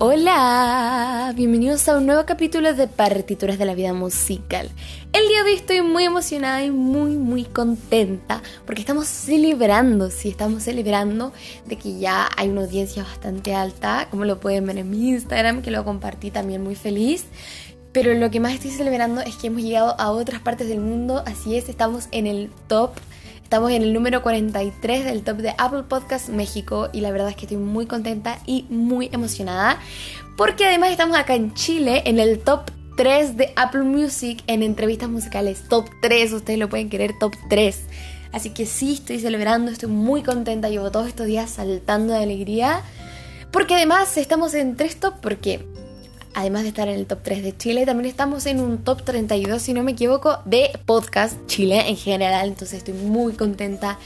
[0.00, 4.68] Hola, bienvenidos a un nuevo capítulo de Partituras de la Vida Musical.
[5.12, 10.30] El día de hoy estoy muy emocionada y muy muy contenta porque estamos celebrando, sí,
[10.30, 11.32] estamos celebrando
[11.66, 15.62] de que ya hay una audiencia bastante alta, como lo pueden ver en mi Instagram,
[15.62, 17.26] que lo compartí también muy feliz.
[17.92, 21.22] Pero lo que más estoy celebrando es que hemos llegado a otras partes del mundo,
[21.24, 22.90] así es, estamos en el top
[23.44, 27.36] Estamos en el número 43 del top de Apple Podcast México y la verdad es
[27.36, 29.78] que estoy muy contenta y muy emocionada
[30.36, 32.62] porque además estamos acá en Chile en el top
[32.96, 35.68] 3 de Apple Music en entrevistas musicales.
[35.68, 37.80] Top 3, ustedes lo pueden querer, top 3.
[38.32, 42.82] Así que sí, estoy celebrando, estoy muy contenta, llevo todos estos días saltando de alegría.
[43.52, 45.64] Porque además estamos en tres top porque
[46.34, 49.62] además de estar en el top 3 de Chile, también estamos en un top 32,
[49.62, 52.48] si no me equivoco, de podcast Chile en general.
[52.48, 53.98] Entonces estoy muy contenta,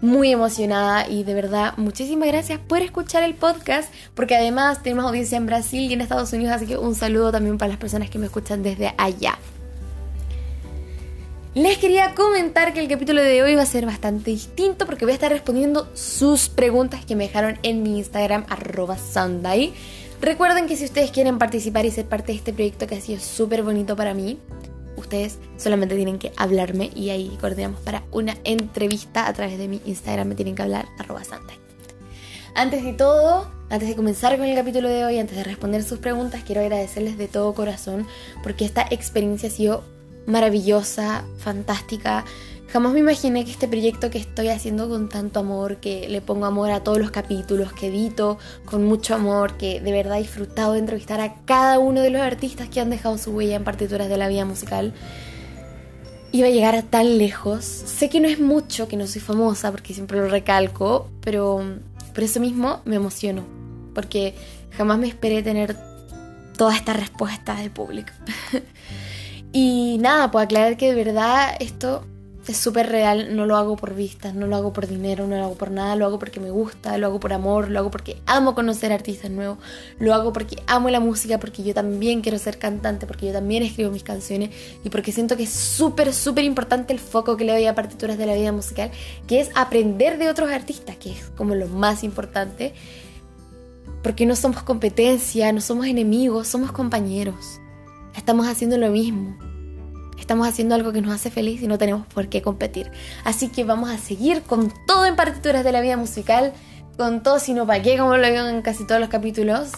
[0.00, 5.38] muy emocionada y de verdad muchísimas gracias por escuchar el podcast, porque además tenemos audiencia
[5.38, 8.18] en Brasil y en Estados Unidos, así que un saludo también para las personas que
[8.18, 9.38] me escuchan desde allá.
[11.54, 15.12] Les quería comentar que el capítulo de hoy va a ser bastante distinto porque voy
[15.12, 19.72] a estar respondiendo sus preguntas que me dejaron en mi Instagram arroba Sunday.
[20.20, 23.20] Recuerden que si ustedes quieren participar y ser parte de este proyecto que ha sido
[23.20, 24.38] súper bonito para mí,
[24.96, 29.80] ustedes solamente tienen que hablarme y ahí coordinamos para una entrevista a través de mi
[29.86, 30.28] Instagram.
[30.28, 31.54] Me tienen que hablar arroba santa.
[32.54, 36.00] Antes de todo, antes de comenzar con el capítulo de hoy, antes de responder sus
[36.00, 38.06] preguntas, quiero agradecerles de todo corazón
[38.42, 39.84] porque esta experiencia ha sido
[40.26, 42.24] maravillosa, fantástica.
[42.72, 46.44] Jamás me imaginé que este proyecto que estoy haciendo con tanto amor, que le pongo
[46.44, 50.74] amor a todos los capítulos, que edito con mucho amor, que de verdad he disfrutado
[50.74, 54.10] de entrevistar a cada uno de los artistas que han dejado su huella en partituras
[54.10, 54.92] de la vida musical,
[56.30, 57.64] iba a llegar a tan lejos.
[57.64, 61.62] Sé que no es mucho, que no soy famosa, porque siempre lo recalco, pero
[62.12, 63.44] por eso mismo me emociono,
[63.94, 64.34] porque
[64.76, 65.74] jamás me esperé tener
[66.58, 68.12] toda esta respuesta del público.
[69.54, 72.04] y nada, puedo aclarar que de verdad esto
[72.52, 75.44] es súper real, no lo hago por vistas, no lo hago por dinero, no lo
[75.44, 78.20] hago por nada, lo hago porque me gusta, lo hago por amor, lo hago porque
[78.26, 79.58] amo conocer artistas nuevos,
[79.98, 83.62] lo hago porque amo la música, porque yo también quiero ser cantante, porque yo también
[83.62, 84.50] escribo mis canciones
[84.84, 88.18] y porque siento que es súper, súper importante el foco que le doy a partituras
[88.18, 88.90] de la vida musical,
[89.26, 92.74] que es aprender de otros artistas, que es como lo más importante,
[94.02, 97.60] porque no somos competencia, no somos enemigos, somos compañeros,
[98.14, 99.47] estamos haciendo lo mismo
[100.18, 102.90] Estamos haciendo algo que nos hace feliz y no tenemos por qué competir.
[103.24, 106.52] Así que vamos a seguir con todo en partituras de la vida musical,
[106.96, 109.72] con todo sino para qué, como lo digo en casi todos los capítulos.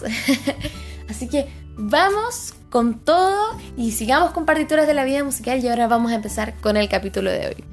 [1.09, 1.47] Así que
[1.77, 6.15] vamos con todo y sigamos con partituras de la vida musical y ahora vamos a
[6.15, 7.70] empezar con el capítulo de hoy.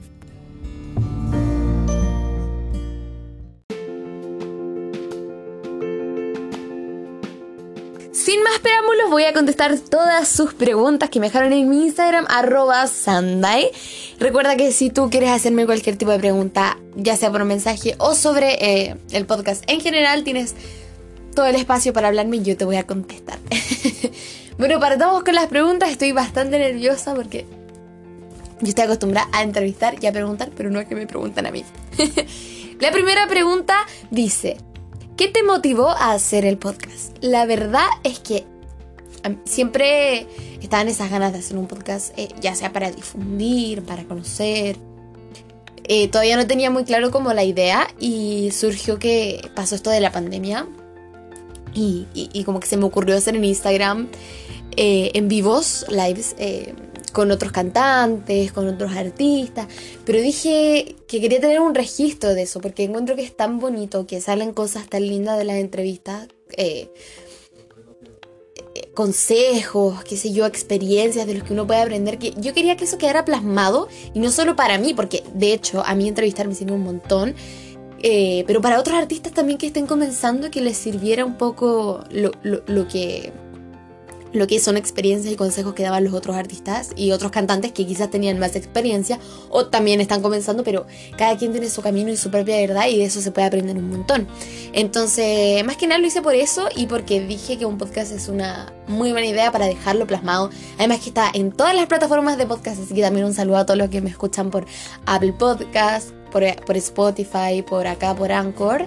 [8.59, 12.87] Más preámbulos, voy a contestar todas sus preguntas que me dejaron en mi Instagram, arroba
[12.87, 13.71] Sanday.
[14.19, 18.15] Recuerda que si tú quieres hacerme cualquier tipo de pregunta, ya sea por mensaje o
[18.15, 20.55] sobre eh, el podcast en general, tienes
[21.37, 23.39] todo el espacio para hablarme y yo te voy a contestar.
[24.59, 25.91] bueno, partamos con las preguntas.
[25.91, 27.47] Estoy bastante nerviosa porque
[28.61, 31.51] yo estoy acostumbrada a entrevistar y a preguntar, pero no es que me preguntan a
[31.53, 31.65] mí.
[32.81, 33.77] La primera pregunta
[34.11, 34.57] dice,
[35.19, 37.17] ¿Qué te motivó a hacer el podcast?
[37.21, 38.45] La verdad es que
[39.47, 40.29] siempre
[40.63, 44.77] estaban esas ganas de hacer un podcast, eh, ya sea para difundir, para conocer.
[45.83, 49.99] Eh, todavía no tenía muy claro como la idea y surgió que pasó esto de
[49.99, 50.69] la pandemia
[51.75, 54.07] y, como que se me ocurrió hacer en Instagram
[54.77, 56.37] eh, en vivos, lives
[57.11, 59.67] con otros cantantes, con otros artistas,
[60.05, 64.07] pero dije que quería tener un registro de eso, porque encuentro que es tan bonito,
[64.07, 66.91] que salen cosas tan lindas de las entrevistas, eh,
[68.75, 72.77] eh, consejos, qué sé yo, experiencias de los que uno puede aprender, que yo quería
[72.77, 76.49] que eso quedara plasmado, y no solo para mí, porque de hecho a mí entrevistar
[76.49, 77.35] me sirve un montón,
[78.01, 82.89] eh, pero para otros artistas también que estén comenzando, que les sirviera un poco lo
[82.89, 83.33] que
[84.33, 87.87] lo que son experiencias y consejos que daban los otros artistas y otros cantantes que
[87.87, 89.19] quizás tenían más experiencia
[89.51, 90.87] o también están comenzando, pero
[91.17, 93.77] cada quien tiene su camino y su propia verdad y de eso se puede aprender
[93.77, 94.27] un montón.
[94.73, 98.29] Entonces, más que nada lo hice por eso y porque dije que un podcast es
[98.29, 100.51] una muy buena idea para dejarlo plasmado.
[100.79, 103.67] Además que está en todas las plataformas de podcast, así que también un saludo a
[103.67, 104.67] todos los que me escuchan por
[105.07, 106.45] Apple Podcast, por,
[106.77, 108.87] Spotify, por acá, por Anchor.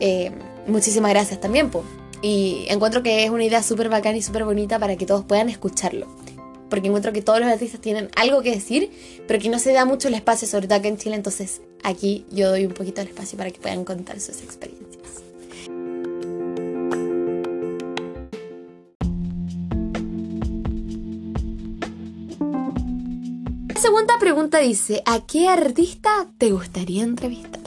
[0.00, 0.32] Eh,
[0.66, 1.84] muchísimas gracias también, po.
[2.22, 5.48] Y encuentro que es una idea súper bacana y súper bonita para que todos puedan
[5.48, 6.06] escucharlo.
[6.68, 8.90] Porque encuentro que todos los artistas tienen algo que decir,
[9.26, 11.16] pero que no se da mucho el espacio, sobre todo acá en Chile.
[11.16, 15.00] Entonces aquí yo doy un poquito el espacio para que puedan contar sus experiencias.
[23.74, 27.59] La segunda pregunta dice, ¿a qué artista te gustaría entrevistar?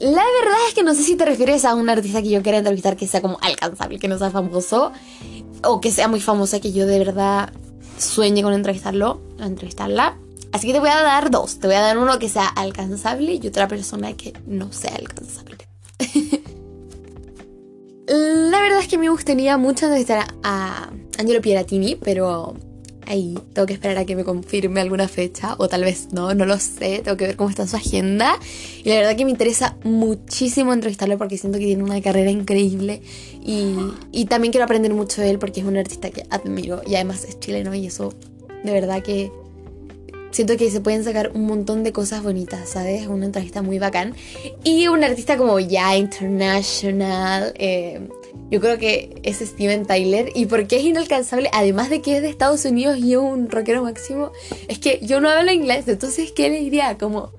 [0.00, 2.56] La verdad es que no sé si te refieres a un artista que yo quiera
[2.56, 4.92] entrevistar que sea como alcanzable, que no sea famoso,
[5.62, 7.52] o que sea muy famosa, que yo de verdad
[7.98, 10.16] sueñe con entrevistarlo, o entrevistarla.
[10.52, 11.58] Así que te voy a dar dos.
[11.58, 15.58] Te voy a dar uno que sea alcanzable y otra persona que no sea alcanzable.
[18.08, 20.88] La verdad es que me gustaría mucho entrevistar a
[21.18, 22.54] Angelo Pieratini, pero
[23.10, 26.46] ahí tengo que esperar a que me confirme alguna fecha, o tal vez no, no
[26.46, 28.38] lo sé, tengo que ver cómo está su agenda.
[28.84, 33.02] Y la verdad que me interesa muchísimo entrevistarlo porque siento que tiene una carrera increíble
[33.44, 33.74] y,
[34.12, 37.24] y también quiero aprender mucho de él porque es un artista que admiro y además
[37.24, 38.14] es chileno y eso
[38.62, 39.32] de verdad que
[40.30, 43.06] siento que se pueden sacar un montón de cosas bonitas, ¿sabes?
[43.06, 44.14] Una entrevista muy bacán.
[44.62, 48.08] Y un artista como ya international, eh,
[48.50, 50.30] yo creo que es Steven Tyler.
[50.34, 51.48] ¿Y por qué es inalcanzable?
[51.52, 54.32] Además de que es de Estados Unidos y es un rockero máximo,
[54.68, 56.98] es que yo no hablo inglés, entonces, ¿qué le diría?
[56.98, 57.32] Como,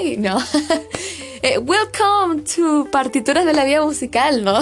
[0.00, 0.38] hi, no.
[1.42, 4.58] Eh, welcome to partituras de la vida musical, ¿no?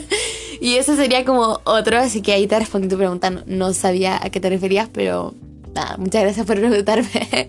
[0.60, 3.30] y eso sería como otro, así que ahí te respondí tu pregunta.
[3.30, 5.32] no sabía a qué te referías, pero
[5.96, 7.48] muchas gracias por preguntarme.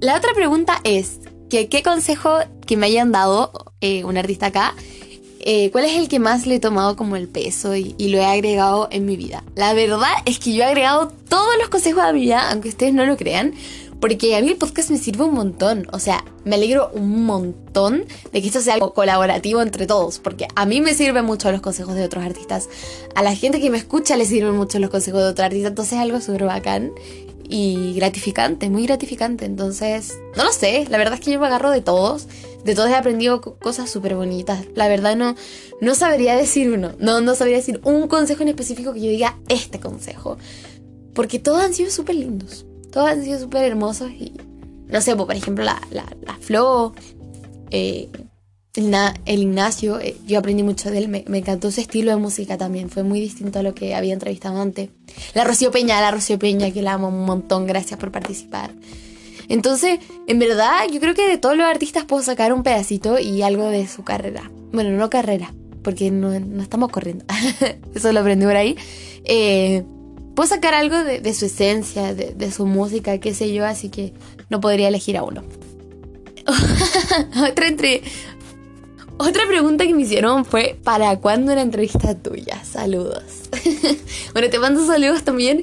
[0.00, 4.74] La otra pregunta es, ¿qué consejo que me hayan dado eh, un artista acá?
[5.44, 8.24] Eh, ¿Cuál es el que más le he tomado como el peso y, lo he
[8.24, 9.42] agregado en mi vida?
[9.56, 12.94] La verdad es que yo he agregado todos los consejos a mi vida, aunque ustedes
[12.94, 13.52] no lo crean,
[14.00, 15.88] porque a mí el podcast me sirve un montón.
[15.92, 20.46] O sea, me alegro un montón de que esto sea algo colaborativo entre todos, porque
[20.54, 22.68] a mí me sirven mucho los consejos de otros artistas.
[23.16, 25.94] A la gente que me escucha le sirven mucho los consejos de otros artistas, entonces
[25.94, 26.92] es algo súper bacán
[27.48, 29.44] y gratificante, muy gratificante.
[29.44, 32.28] Entonces, no lo sé, la verdad es que yo me agarro de todos.
[32.64, 34.66] De todos he aprendido cosas súper bonitas.
[34.74, 35.34] La verdad no,
[35.80, 36.92] no sabría decir uno.
[36.98, 40.38] No, no sabría decir un consejo en específico que yo diga este consejo.
[41.14, 44.34] Porque todos han sido súper lindos todos han sido súper hermosos y
[44.86, 46.94] no sé, pues, por ejemplo la, la, la Flo,
[47.70, 48.08] eh,
[48.74, 52.90] el, Ignacio, eh, yo aprendí mucho de él, me, encantó su estilo de música también,
[52.90, 54.90] fue muy distinto a lo que había entrevistado antes.
[55.34, 58.70] La Rocío Peña, la Rocío Peña, que la amo un montón, gracias por participar.
[59.52, 63.42] Entonces, en verdad, yo creo que de todos los artistas puedo sacar un pedacito y
[63.42, 64.50] algo de su carrera.
[64.72, 65.52] Bueno, no carrera,
[65.82, 67.26] porque no, estamos corriendo.
[67.94, 68.78] Eso lo aprendí por ahí.
[69.24, 69.84] Eh,
[70.34, 74.14] puedo sacar algo de, su esencia, de, su música, qué sé yo, así que
[74.48, 75.44] no podría elegir a uno.
[77.46, 78.00] otra, entre...
[79.18, 82.64] Otra pregunta que me hicieron fue, ¿para cuándo una entrevista tuya?
[82.64, 83.50] Saludos.
[84.32, 85.62] bueno, te mando saludos también.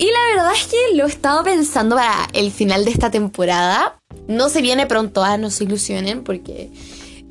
[0.00, 3.98] Y la verdad es que lo he estado pensando para el final de esta temporada.
[4.28, 6.70] No se viene pronto, ah, no se ilusionen, porque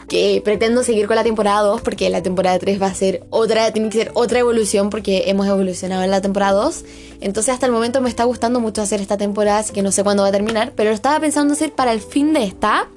[0.08, 3.72] que pretendo seguir con la temporada 2 porque la temporada 3 va a ser otra,
[3.72, 6.86] tiene que ser otra evolución porque hemos evolucionado en la temporada 2.
[7.22, 10.04] Entonces hasta el momento me está gustando mucho hacer esta temporada, así que no sé
[10.04, 12.88] cuándo va a terminar, pero lo estaba pensando hacer para el fin de esta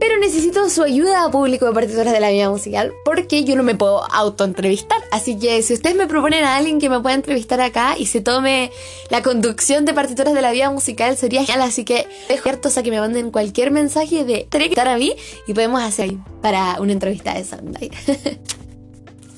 [0.00, 3.74] pero necesito su ayuda público de partituras de la vida musical porque yo no me
[3.74, 4.98] puedo autoentrevistar.
[5.12, 8.22] Así que si ustedes me proponen a alguien que me pueda entrevistar acá y se
[8.22, 8.72] tome
[9.10, 11.68] la conducción de partituras de la vida musical, sería genial.
[11.68, 15.14] Así que dejo abiertos a que me manden cualquier mensaje de entrevistar a mí
[15.46, 17.90] y podemos hacer para una entrevista de Sunday.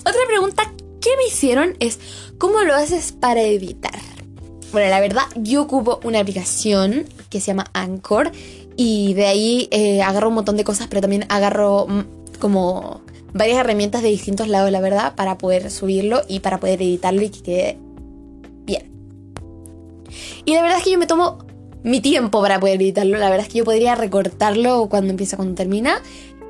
[0.00, 1.98] Otra pregunta que me hicieron es:
[2.38, 3.98] ¿cómo lo haces para editar?
[4.70, 8.30] Bueno, la verdad, yo ocupo una aplicación que se llama Anchor
[8.76, 13.02] y de ahí eh, agarro un montón de cosas, pero también agarro mm, como
[13.32, 17.30] varias herramientas de distintos lados, la verdad, para poder subirlo y para poder editarlo y
[17.30, 17.78] que quede
[18.64, 18.90] bien.
[20.44, 21.38] Y la verdad es que yo me tomo
[21.82, 23.18] mi tiempo para poder editarlo.
[23.18, 26.00] La verdad es que yo podría recortarlo cuando empieza, cuando termina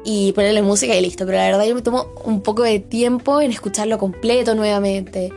[0.04, 1.24] y ponerle música y listo.
[1.26, 5.32] Pero la verdad yo me tomo un poco de tiempo en escucharlo completo nuevamente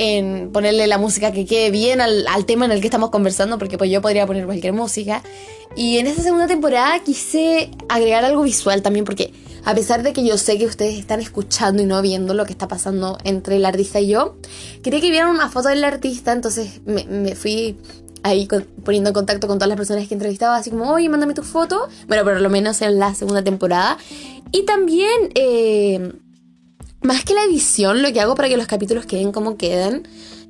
[0.00, 3.76] en ponerle la música que quede bien al, tema en el que estamos conversando, porque
[3.76, 5.22] pues yo podría poner cualquier música.
[5.76, 9.34] Y en esta segunda temporada quise agregar algo visual también, porque
[9.66, 12.52] a pesar de que yo sé que ustedes están escuchando y no viendo lo que
[12.52, 14.36] está pasando entre el artista y yo,
[14.82, 17.76] quería que vieran una foto del artista, entonces me, fui
[18.22, 18.48] ahí
[18.82, 21.88] poniendo en contacto con todas las personas que entrevistaba, así como, oye, mándame tu foto.
[22.08, 23.98] Bueno, por lo menos en la segunda temporada.
[24.50, 25.30] Y también...
[25.34, 26.10] Eh,
[27.02, 30.06] más que la edición, lo que hago para que los capítulos queden como quedan,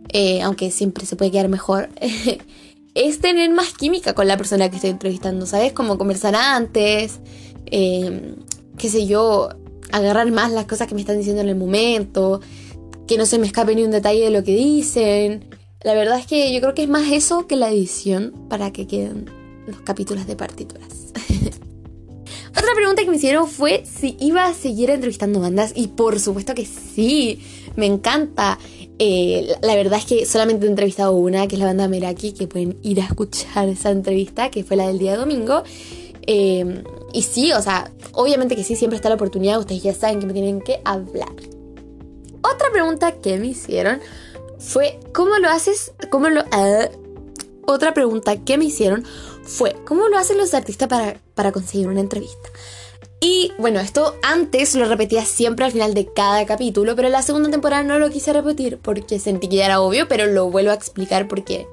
[0.08, 1.88] eh, aunque siempre se puede quedar mejor,
[2.94, 5.72] es tener más química con la persona que estoy entrevistando, ¿sabes?
[5.72, 7.20] Como conversar antes,
[7.66, 8.36] em,
[8.78, 9.50] qué sé yo,
[9.92, 12.40] agarrar más las cosas que me están diciendo en el momento,
[13.06, 15.44] que no se me escape ni un detalle de lo que dicen.
[15.82, 18.86] La verdad es que yo creo que es más eso que la edición para que
[18.86, 19.26] queden
[19.66, 21.12] los capítulos de partituras.
[22.50, 26.54] Otra pregunta que me hicieron fue si iba a seguir entrevistando bandas y por supuesto
[26.54, 27.40] que sí,
[27.76, 28.58] me encanta.
[28.98, 32.46] Eh, la verdad es que solamente he entrevistado una, que es la banda Meraki, que
[32.46, 35.62] pueden ir a escuchar esa entrevista, que fue la del día domingo.
[36.26, 40.20] Eh, y sí, o sea, obviamente que sí, siempre está la oportunidad, ustedes ya saben
[40.20, 41.32] que me tienen que hablar.
[42.42, 44.00] Otra pregunta que me hicieron
[44.58, 45.92] fue, ¿cómo lo haces?
[46.10, 46.44] ¿Cómo lo...
[46.52, 46.88] Ah,
[47.66, 49.04] otra pregunta que me hicieron
[49.50, 52.48] fue, ¿cómo lo hacen los artistas para, para conseguir una entrevista?
[53.20, 57.22] Y bueno, esto antes lo repetía siempre al final de cada capítulo, pero en la
[57.22, 60.70] segunda temporada no lo quise repetir porque sentí que ya era obvio, pero lo vuelvo
[60.70, 61.66] a explicar porque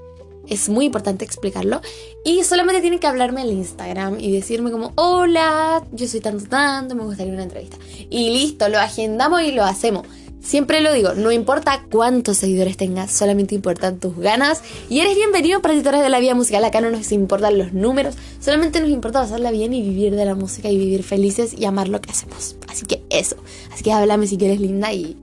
[0.50, 1.82] es muy importante explicarlo.
[2.26, 6.96] Y solamente tienen que hablarme en Instagram y decirme como, hola, yo soy tanto tanto,
[6.96, 7.78] me gustaría una entrevista.
[8.10, 10.06] Y listo, lo agendamos y lo hacemos.
[10.42, 14.62] Siempre lo digo, no importa cuántos seguidores tengas, solamente importan tus ganas.
[14.90, 16.64] Y eres bienvenido para editores de la vida musical.
[16.64, 20.36] Acá no nos importan los números, solamente nos importa pasarla bien y vivir de la
[20.36, 22.56] música y vivir felices y amar lo que hacemos.
[22.70, 23.36] Así que eso.
[23.74, 25.18] Así que háblame si quieres linda y.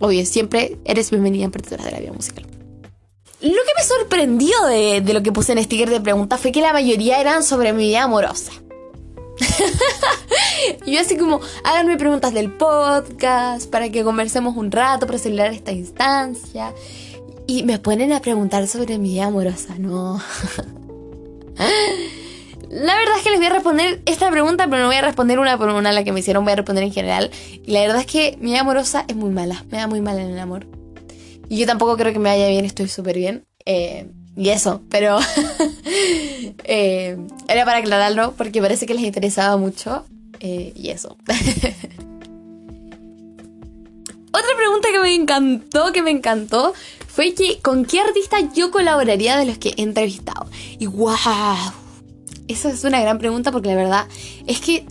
[0.00, 2.44] Obvio, siempre eres bienvenida en de la vida musical.
[3.40, 6.60] Lo que me sorprendió de, de lo que puse en sticker de preguntas fue que
[6.60, 8.52] la mayoría eran sobre mi vida amorosa.
[10.86, 15.52] y yo así como, háganme preguntas del podcast para que conversemos un rato para acelerar
[15.52, 16.72] esta instancia.
[17.46, 20.22] Y me ponen a preguntar sobre mi vida amorosa, no.
[22.70, 25.38] La verdad es que les voy a responder esta pregunta, pero no voy a responder
[25.38, 27.30] una por una la que me hicieron, voy a responder en general.
[27.66, 30.30] Y la verdad es que mi amorosa es muy mala, me da muy mal en
[30.30, 30.66] el amor.
[31.50, 33.44] Y yo tampoco creo que me vaya bien, estoy súper bien.
[33.66, 35.18] Eh, y eso, pero
[36.64, 40.06] eh, era para aclararlo porque parece que les interesaba mucho.
[40.44, 41.16] Eh, y eso.
[44.34, 46.74] Otra pregunta que me encantó, que me encantó,
[47.06, 50.46] fue que con qué artista yo colaboraría de los que he entrevistado.
[50.78, 51.14] Y wow,
[52.48, 54.08] esa es una gran pregunta porque la verdad
[54.46, 54.84] es que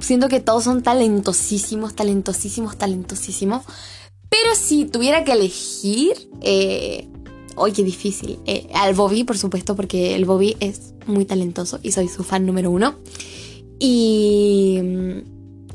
[0.00, 3.62] siento que todos son talentosísimos, talentosísimos, talentosísimos.
[4.28, 7.08] Pero si tuviera que elegir, eh,
[7.56, 8.38] ¡Ay, qué difícil!
[8.46, 12.46] Eh, al Bobby, por supuesto, porque el Bobby es muy talentoso y soy su fan
[12.46, 12.96] número uno.
[13.78, 15.18] Y mm,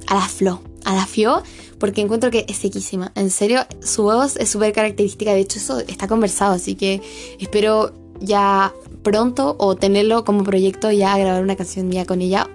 [0.07, 1.43] a la Flo, a la Fio,
[1.79, 3.11] porque encuentro que es sequísima.
[3.15, 5.33] En serio, su voz es súper característica.
[5.33, 7.01] De hecho, eso está conversado, así que
[7.39, 12.49] espero ya pronto o tenerlo como proyecto ya grabar una canción mía con ella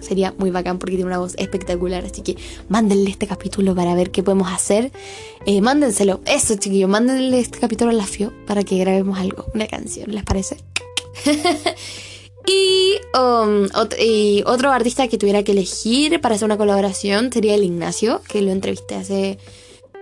[0.00, 2.04] sería muy bacán porque tiene una voz espectacular.
[2.04, 2.36] Así que
[2.68, 4.90] mándenle este capítulo para ver qué podemos hacer.
[5.46, 6.20] Eh, mándenselo.
[6.26, 6.90] Eso, chiquillos.
[6.90, 10.12] Mándenle este capítulo a la FIO para que grabemos algo, una canción.
[10.12, 10.56] ¿Les parece?
[13.12, 13.68] Um,
[13.98, 18.42] y, otro artista que tuviera que elegir para hacer una colaboración sería el Ignacio, que
[18.42, 19.38] lo entrevisté hace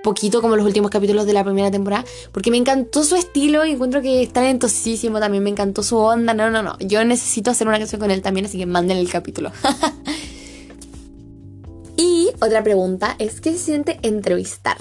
[0.02, 3.72] poquito como los últimos capítulos de la primera temporada, porque me encantó su estilo y
[3.72, 7.66] encuentro que es talentosísimo también, me encantó su onda, no, no, no, yo necesito hacer
[7.66, 9.50] una canción con él también, así que manden el capítulo.
[11.96, 14.78] y otra pregunta es, ¿qué se siente entrevistar?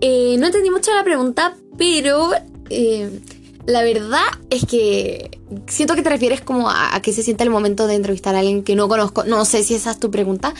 [0.00, 2.30] Eh, no entendí mucho la pregunta, pero
[2.68, 3.20] eh,
[3.66, 7.50] la verdad es que siento que te refieres como a, a qué se siente el
[7.50, 10.54] momento de entrevistar a alguien que no conozco, no sé si esa es tu pregunta,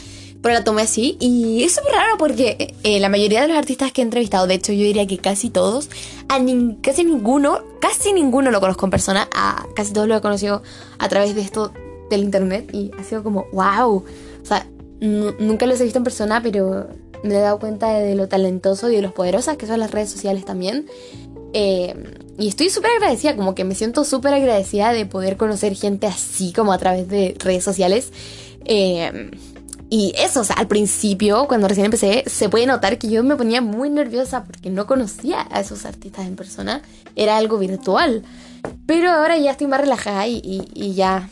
[0.44, 1.16] pero la tomé así.
[1.20, 4.52] Y es súper raro porque eh, la mayoría de los artistas que he entrevistado, de
[4.52, 5.88] hecho yo diría que casi todos,
[6.82, 10.62] casi ninguno, casi ninguno lo conozco en persona, a casi todos lo he conocido
[10.98, 11.72] a través de esto
[12.10, 14.04] del internet y ha sido como, wow, o
[14.44, 14.68] sea,
[15.00, 16.88] nunca los he visto en persona, pero
[17.22, 20.10] me he dado cuenta de, lo talentoso y de los poderosas que son las redes
[20.10, 20.84] sociales también.
[21.54, 21.94] Eh,
[22.38, 26.52] y estoy súper agradecida, como que me siento súper agradecida de poder conocer gente así
[26.52, 28.10] como a través de redes sociales.
[28.64, 29.30] Eh,
[29.90, 33.36] y eso, o sea, al principio, cuando recién empecé, se puede notar que yo me
[33.36, 36.82] ponía muy nerviosa porque no conocía a esos artistas en persona.
[37.14, 38.24] Era algo virtual.
[38.86, 41.28] Pero ahora ya estoy más relajada y, ya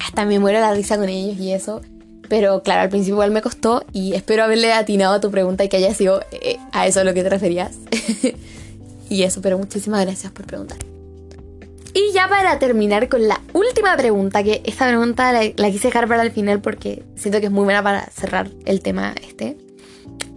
[0.00, 1.82] hasta me muero la risa con ellos y eso.
[2.28, 5.68] Pero claro, al principio igual me costó y espero haberle atinado a tu pregunta y
[5.68, 7.76] que haya sido eh, a eso a lo que te referías.
[9.12, 10.78] y eso, pero muchísimas gracias por preguntar.
[11.94, 16.22] Y ya para terminar con la última pregunta, que esta pregunta la, quise dejar para
[16.22, 19.58] el final porque siento que es muy buena para cerrar el tema este.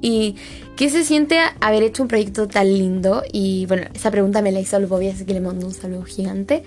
[0.01, 0.35] Y
[0.75, 3.23] ¿qué se siente haber hecho un proyecto tan lindo?
[3.31, 6.03] Y bueno, esa pregunta me la hizo el Bobby, así que le mando un saludo
[6.03, 6.63] gigante.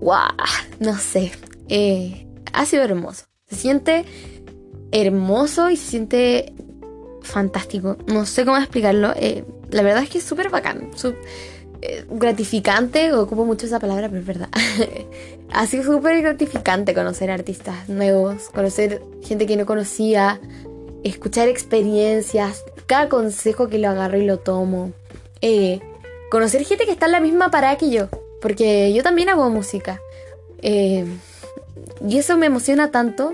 [0.00, 0.34] Wow,
[0.80, 1.32] no sé.
[1.68, 3.24] Eh, ha sido hermoso.
[3.48, 4.04] Se siente
[4.92, 6.52] hermoso y se siente
[7.28, 7.96] fantástico.
[8.06, 9.12] No sé cómo explicarlo.
[9.16, 10.90] Eh, la verdad es que es súper bacán.
[11.80, 14.48] Eh, gratificante, ocupo mucho esa palabra, pero es verdad.
[15.52, 20.40] ha sido súper gratificante conocer artistas nuevos, conocer gente que no conocía,
[21.04, 24.92] escuchar experiencias, cada consejo que lo agarro y lo tomo.
[25.40, 25.80] Eh,
[26.30, 28.08] conocer gente que está en la misma parada que yo,
[28.42, 30.00] porque yo también hago música.
[32.06, 33.32] Y eso me emociona tanto.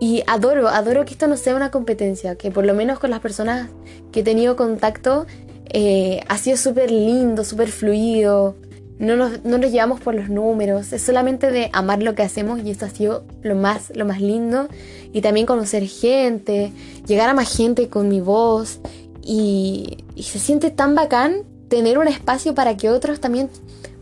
[0.00, 3.20] Y adoro, adoro que esto no sea una competencia, que por lo menos con las
[3.20, 3.68] personas
[4.12, 5.26] que he tenido contacto
[5.66, 8.56] eh, ha sido súper lindo, súper fluido.
[8.98, 12.60] No nos, no nos, llevamos por los números, es solamente de amar lo que hacemos
[12.62, 14.68] y eso ha sido lo más, lo más lindo.
[15.12, 16.72] Y también conocer gente,
[17.06, 18.80] llegar a más gente con mi voz
[19.22, 23.48] y, y se siente tan bacán tener un espacio para que otros también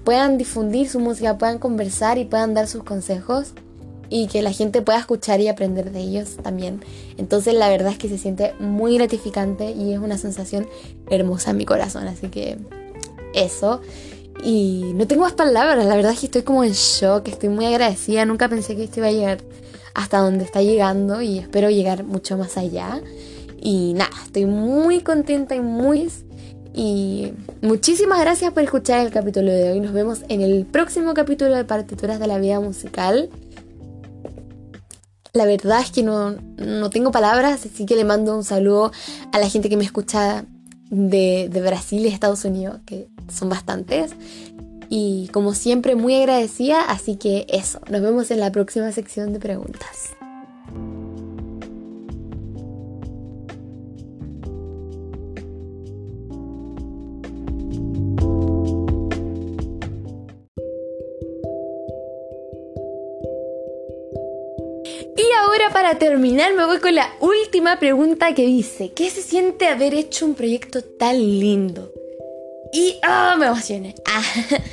[0.05, 3.55] puedan difundir su música, puedan conversar y puedan dar sus consejos
[4.13, 6.85] y que la gente pueda escuchar y aprender de ellos también.
[7.17, 10.69] Entonces la verdad es que se siente muy gratificante y es una sensación
[11.09, 12.07] hermosa en mi corazón.
[12.07, 12.59] Así que
[13.33, 13.81] eso.
[14.45, 17.65] Y no tengo más palabras, la verdad es que estoy como en shock, estoy muy
[17.65, 19.39] agradecida, nunca pensé que esto iba a llegar
[19.95, 23.01] hasta donde está llegando y espero llegar mucho más allá.
[23.63, 26.11] Y nada, estoy muy contenta y muy...
[26.75, 29.81] Y muchísimas gracias por escuchar el capítulo de hoy.
[29.81, 33.31] Nos vemos en el próximo capítulo de Partituras de la Vida Musical.
[35.35, 36.37] La verdad es que no,
[36.91, 38.93] tengo palabras, así que le mando un saludo
[39.33, 40.45] a la gente que me escucha
[40.91, 44.13] de, de Brasil y Estados Unidos, que son bastantes.
[44.91, 49.41] Y como siempre, muy agradecida, así que eso, nos vemos en la próxima sección de
[49.41, 50.11] preguntas.
[65.83, 70.25] Para terminar me voy con la última pregunta que dice, ¿qué se siente haber hecho
[70.25, 71.93] un proyecto tan lindo?
[72.73, 73.97] Y oh, me emocioné.
[74.05, 74.23] Ah,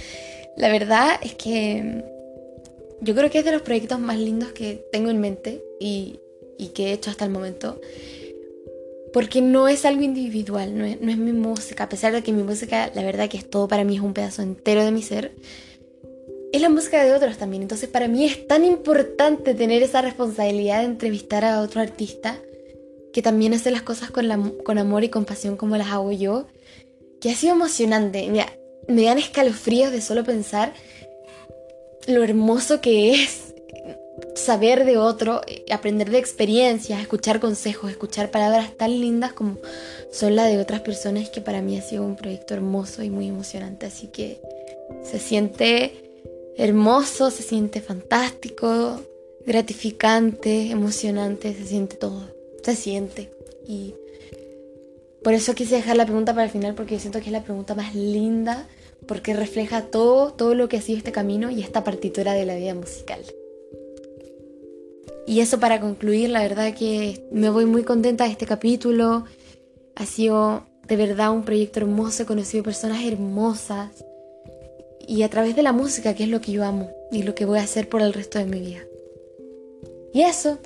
[0.56, 4.86] la verdad es que mm, yo creo que es de los proyectos más lindos que
[4.92, 6.20] tengo en mente y,
[6.76, 7.82] que he hecho hasta el momento.
[9.12, 12.32] Porque no es algo individual, no es, no es mi música, a pesar de que
[12.32, 15.02] mi música, la verdad que es todo para mí, es un pedazo entero de mi
[15.02, 15.32] ser
[16.52, 17.62] es la música de otros también.
[17.62, 22.40] Entonces para mí es tan importante tener esa responsabilidad de entrevistar a otro artista
[23.14, 24.30] que también hace las cosas con,
[24.78, 26.48] amor y compasión como las hago yo,
[27.20, 28.28] que ha sido emocionante.
[28.30, 28.54] Mira,
[28.88, 30.74] me dan escalofríos de solo pensar
[32.08, 33.54] lo hermoso que es
[34.36, 39.58] saber de otro, aprender de experiencias, escuchar consejos, escuchar palabras tan lindas como
[40.12, 43.28] son las de otras personas, que para mí ha sido un proyecto hermoso y muy
[43.28, 43.86] emocionante.
[43.86, 44.40] Así que
[45.04, 46.09] se siente
[46.60, 49.00] hermoso, se siente fantástico,
[49.46, 52.28] gratificante, emocionante, se siente todo,
[52.62, 53.32] se siente.
[53.66, 53.96] Y
[55.24, 57.76] por eso quise dejar la pregunta para el final porque siento que es la pregunta
[57.76, 58.68] más linda
[59.08, 62.56] porque refleja todo, todo lo que ha sido este camino y esta partitura de la
[62.56, 63.22] vida musical.
[65.26, 69.26] Y eso para concluir, la verdad que me voy muy contenta de este capítulo.
[69.96, 74.04] Ha sido de verdad un proyecto hermoso, he conocido personas hermosas,
[75.10, 77.46] y a través de la música, que es lo que yo amo y lo que
[77.46, 78.82] voy a hacer por el resto de mi vida.
[80.14, 80.60] Y eso.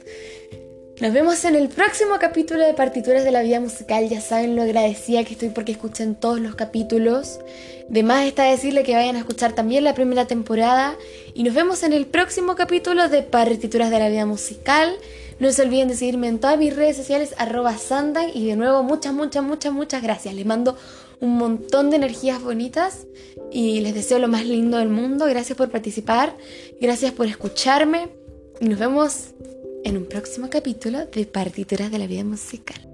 [1.00, 4.08] Nos vemos en el próximo capítulo de Partituras de la Vida Musical.
[4.10, 7.40] Ya saben lo agradecida que estoy porque escuchen todos los capítulos.
[7.88, 10.96] De más está decirle que vayan a escuchar también la primera temporada.
[11.34, 14.94] Y nos vemos en el próximo capítulo de Partituras de la Vida Musical.
[15.40, 18.30] No se olviden de seguirme en todas mis redes sociales, arroba Sandan.
[18.34, 20.36] Y de nuevo, muchas, muchas, muchas, muchas gracias.
[20.36, 20.78] Les mando
[21.20, 23.08] un montón de energías bonitas
[23.52, 25.26] y les deseo lo más lindo del mundo.
[25.26, 26.38] Gracias por participar,
[26.80, 28.10] gracias por escucharme
[28.60, 29.32] y nos vemos
[29.84, 32.93] en un próximo capítulo de Partituras de la Vida Musical.